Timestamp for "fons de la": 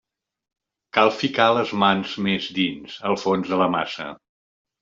3.27-3.73